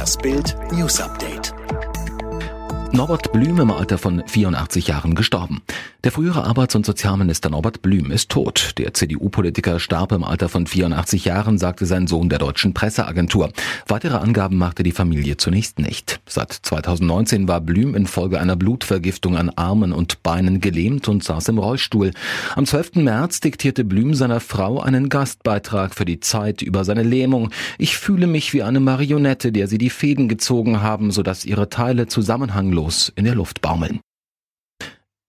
Das 0.00 0.16
Bild 0.16 0.56
News 0.72 0.98
Update. 0.98 1.52
Norbert 2.90 3.32
Blüm 3.32 3.60
im 3.60 3.70
Alter 3.70 3.98
von 3.98 4.26
84 4.26 4.86
Jahren 4.86 5.14
gestorben. 5.14 5.60
Der 6.02 6.12
frühere 6.12 6.44
Arbeits- 6.44 6.74
und 6.74 6.86
Sozialminister 6.86 7.50
Norbert 7.50 7.82
Blüm 7.82 8.10
ist 8.10 8.30
tot. 8.30 8.72
Der 8.78 8.94
CDU-Politiker 8.94 9.78
starb 9.78 10.12
im 10.12 10.24
Alter 10.24 10.48
von 10.48 10.66
84 10.66 11.26
Jahren, 11.26 11.58
sagte 11.58 11.84
sein 11.84 12.06
Sohn 12.06 12.30
der 12.30 12.38
deutschen 12.38 12.72
Presseagentur. 12.72 13.50
Weitere 13.86 14.16
Angaben 14.16 14.56
machte 14.56 14.82
die 14.82 14.92
Familie 14.92 15.36
zunächst 15.36 15.78
nicht. 15.78 16.20
Seit 16.26 16.52
2019 16.52 17.48
war 17.48 17.60
Blüm 17.60 17.94
infolge 17.94 18.40
einer 18.40 18.56
Blutvergiftung 18.56 19.36
an 19.36 19.50
Armen 19.50 19.92
und 19.92 20.22
Beinen 20.22 20.62
gelähmt 20.62 21.06
und 21.06 21.22
saß 21.22 21.48
im 21.48 21.58
Rollstuhl. 21.58 22.12
Am 22.56 22.64
12. 22.64 22.94
März 22.94 23.40
diktierte 23.40 23.84
Blüm 23.84 24.14
seiner 24.14 24.40
Frau 24.40 24.80
einen 24.80 25.10
Gastbeitrag 25.10 25.94
für 25.94 26.06
die 26.06 26.20
Zeit 26.20 26.62
über 26.62 26.84
seine 26.84 27.02
Lähmung. 27.02 27.50
Ich 27.76 27.98
fühle 27.98 28.26
mich 28.26 28.54
wie 28.54 28.62
eine 28.62 28.80
Marionette, 28.80 29.52
der 29.52 29.68
sie 29.68 29.76
die 29.76 29.90
Fäden 29.90 30.30
gezogen 30.30 30.80
haben, 30.80 31.10
sodass 31.10 31.44
ihre 31.44 31.68
Teile 31.68 32.06
zusammenhanglos 32.06 33.12
in 33.16 33.26
der 33.26 33.34
Luft 33.34 33.60
baumeln. 33.60 34.00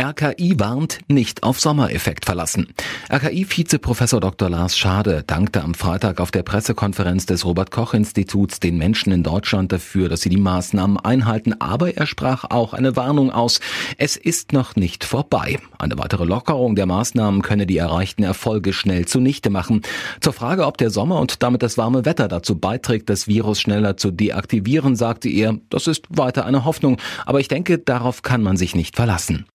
RKI 0.00 0.58
warnt, 0.58 0.98
nicht 1.08 1.42
auf 1.42 1.60
Sommereffekt 1.60 2.24
verlassen. 2.24 2.74
RKI-Vizeprofessor 3.12 4.20
Dr. 4.20 4.50
Lars 4.50 4.76
Schade 4.76 5.22
dankte 5.24 5.62
am 5.62 5.74
Freitag 5.74 6.18
auf 6.18 6.30
der 6.30 6.42
Pressekonferenz 6.42 7.26
des 7.26 7.44
Robert-Koch-Instituts 7.44 8.58
den 8.58 8.78
Menschen 8.78 9.12
in 9.12 9.22
Deutschland 9.22 9.70
dafür, 9.70 10.08
dass 10.08 10.22
sie 10.22 10.28
die 10.28 10.38
Maßnahmen 10.38 10.98
einhalten, 10.98 11.54
aber 11.60 11.96
er 11.96 12.06
sprach 12.06 12.44
auch 12.50 12.74
eine 12.74 12.96
Warnung 12.96 13.30
aus. 13.30 13.60
Es 13.96 14.16
ist 14.16 14.52
noch 14.52 14.76
nicht 14.76 15.04
vorbei. 15.04 15.60
Eine 15.78 15.98
weitere 15.98 16.24
Lockerung 16.24 16.74
der 16.74 16.86
Maßnahmen 16.86 17.42
könne 17.42 17.66
die 17.66 17.78
erreichten 17.78 18.24
Erfolge 18.24 18.72
schnell 18.72 19.06
zunichte 19.06 19.50
machen. 19.50 19.82
Zur 20.20 20.32
Frage, 20.32 20.66
ob 20.66 20.78
der 20.78 20.90
Sommer 20.90 21.20
und 21.20 21.42
damit 21.42 21.62
das 21.62 21.78
warme 21.78 22.04
Wetter 22.04 22.28
dazu 22.28 22.58
beiträgt, 22.58 23.08
das 23.08 23.28
Virus 23.28 23.60
schneller 23.60 23.96
zu 23.96 24.10
deaktivieren, 24.10 24.96
sagte 24.96 25.28
er, 25.28 25.58
das 25.70 25.86
ist 25.86 26.06
weiter 26.08 26.44
eine 26.44 26.64
Hoffnung, 26.64 26.96
aber 27.24 27.40
ich 27.40 27.48
denke, 27.48 27.78
darauf 27.78 28.22
kann 28.22 28.42
man 28.42 28.56
sich 28.56 28.74
nicht 28.74 28.96
verlassen. 28.96 29.46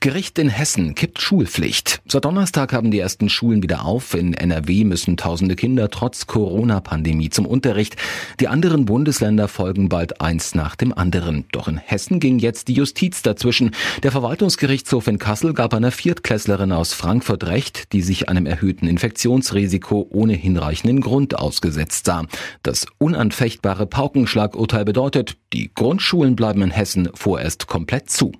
Gericht 0.00 0.38
in 0.38 0.48
Hessen 0.48 0.94
kippt 0.94 1.20
Schulpflicht. 1.20 2.00
Seit 2.06 2.24
Donnerstag 2.24 2.72
haben 2.72 2.92
die 2.92 3.00
ersten 3.00 3.28
Schulen 3.28 3.64
wieder 3.64 3.84
auf. 3.84 4.14
In 4.14 4.32
NRW 4.32 4.84
müssen 4.84 5.16
tausende 5.16 5.56
Kinder 5.56 5.90
trotz 5.90 6.28
Corona-Pandemie 6.28 7.30
zum 7.30 7.46
Unterricht. 7.46 7.96
Die 8.38 8.46
anderen 8.46 8.84
Bundesländer 8.84 9.48
folgen 9.48 9.88
bald 9.88 10.20
eins 10.20 10.54
nach 10.54 10.76
dem 10.76 10.96
anderen. 10.96 11.46
Doch 11.50 11.66
in 11.66 11.78
Hessen 11.78 12.20
ging 12.20 12.38
jetzt 12.38 12.68
die 12.68 12.74
Justiz 12.74 13.22
dazwischen. 13.22 13.72
Der 14.04 14.12
Verwaltungsgerichtshof 14.12 15.08
in 15.08 15.18
Kassel 15.18 15.52
gab 15.52 15.74
einer 15.74 15.90
Viertklässlerin 15.90 16.70
aus 16.70 16.92
Frankfurt 16.92 17.42
Recht, 17.42 17.92
die 17.92 18.02
sich 18.02 18.28
einem 18.28 18.46
erhöhten 18.46 18.86
Infektionsrisiko 18.86 20.06
ohne 20.12 20.34
hinreichenden 20.34 21.00
Grund 21.00 21.36
ausgesetzt 21.36 22.04
sah. 22.04 22.24
Das 22.62 22.86
unanfechtbare 22.98 23.86
Paukenschlagurteil 23.86 24.84
bedeutet, 24.84 25.38
die 25.52 25.72
Grundschulen 25.74 26.36
bleiben 26.36 26.62
in 26.62 26.70
Hessen 26.70 27.08
vorerst 27.14 27.66
komplett 27.66 28.10
zu. 28.10 28.30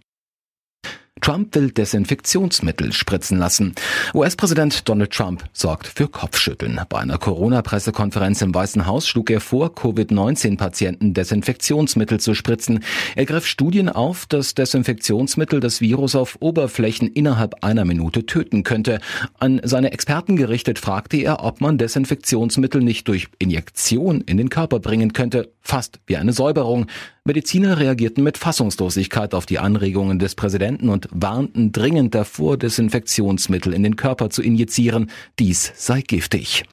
Trump 1.20 1.54
will 1.54 1.70
Desinfektionsmittel 1.70 2.92
spritzen 2.92 3.38
lassen. 3.38 3.74
US-Präsident 4.14 4.88
Donald 4.88 5.10
Trump 5.10 5.44
sorgt 5.52 5.86
für 5.86 6.08
Kopfschütteln. 6.08 6.80
Bei 6.88 6.98
einer 6.98 7.18
Corona-Pressekonferenz 7.18 8.42
im 8.42 8.54
Weißen 8.54 8.86
Haus 8.86 9.06
schlug 9.06 9.30
er 9.30 9.40
vor, 9.40 9.74
Covid-19-Patienten 9.74 11.14
Desinfektionsmittel 11.14 12.20
zu 12.20 12.34
spritzen. 12.34 12.84
Er 13.16 13.26
griff 13.26 13.46
Studien 13.46 13.88
auf, 13.88 14.26
dass 14.26 14.54
Desinfektionsmittel 14.54 15.60
das 15.60 15.80
Virus 15.80 16.14
auf 16.14 16.38
Oberflächen 16.40 17.08
innerhalb 17.08 17.64
einer 17.64 17.84
Minute 17.84 18.26
töten 18.26 18.62
könnte. 18.62 19.00
An 19.38 19.60
seine 19.64 19.92
Experten 19.92 20.36
gerichtet 20.36 20.78
fragte 20.78 21.16
er, 21.16 21.44
ob 21.44 21.60
man 21.60 21.78
Desinfektionsmittel 21.78 22.82
nicht 22.82 23.08
durch 23.08 23.28
Injektion 23.38 24.20
in 24.22 24.36
den 24.36 24.50
Körper 24.50 24.80
bringen 24.80 25.12
könnte, 25.12 25.52
fast 25.60 26.00
wie 26.06 26.16
eine 26.16 26.32
Säuberung. 26.32 26.86
Mediziner 27.28 27.78
reagierten 27.78 28.24
mit 28.24 28.38
Fassungslosigkeit 28.38 29.34
auf 29.34 29.44
die 29.44 29.58
Anregungen 29.58 30.18
des 30.18 30.34
Präsidenten 30.34 30.88
und 30.88 31.08
warnten 31.12 31.72
dringend 31.72 32.14
davor, 32.14 32.56
Desinfektionsmittel 32.56 33.74
in 33.74 33.82
den 33.82 33.96
Körper 33.96 34.30
zu 34.30 34.42
injizieren. 34.42 35.10
Dies 35.38 35.72
sei 35.76 36.00
giftig. 36.00 36.64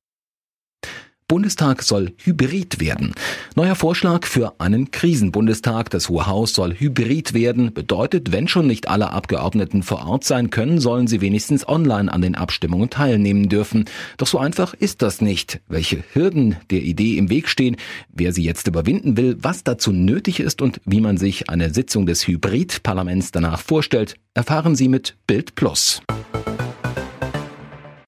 Bundestag 1.27 1.81
soll 1.81 2.13
hybrid 2.23 2.79
werden. 2.79 3.13
Neuer 3.55 3.73
Vorschlag 3.73 4.27
für 4.27 4.59
einen 4.59 4.91
Krisenbundestag. 4.91 5.89
Das 5.89 6.07
Hohe 6.07 6.27
Haus 6.27 6.53
soll 6.53 6.75
hybrid 6.75 7.33
werden. 7.33 7.73
Bedeutet, 7.73 8.31
wenn 8.31 8.47
schon 8.47 8.67
nicht 8.67 8.89
alle 8.89 9.09
Abgeordneten 9.09 9.81
vor 9.81 10.05
Ort 10.05 10.23
sein 10.23 10.51
können, 10.51 10.79
sollen 10.79 11.07
sie 11.07 11.21
wenigstens 11.21 11.67
online 11.67 12.13
an 12.13 12.21
den 12.21 12.35
Abstimmungen 12.35 12.91
teilnehmen 12.91 13.49
dürfen. 13.49 13.85
Doch 14.17 14.27
so 14.27 14.37
einfach 14.37 14.75
ist 14.75 15.01
das 15.01 15.19
nicht. 15.19 15.61
Welche 15.67 16.03
Hürden 16.13 16.57
der 16.69 16.83
Idee 16.83 17.17
im 17.17 17.31
Weg 17.31 17.49
stehen, 17.49 17.77
wer 18.09 18.31
sie 18.31 18.43
jetzt 18.43 18.67
überwinden 18.67 19.17
will, 19.17 19.35
was 19.41 19.63
dazu 19.63 19.91
nötig 19.91 20.39
ist 20.39 20.61
und 20.61 20.79
wie 20.85 21.01
man 21.01 21.17
sich 21.17 21.49
eine 21.49 21.73
Sitzung 21.73 22.05
des 22.05 22.27
Hybridparlaments 22.27 23.31
danach 23.31 23.61
vorstellt, 23.61 24.15
erfahren 24.35 24.75
Sie 24.75 24.89
mit 24.89 25.15
Bild 25.25 25.55
Plus. 25.55 26.03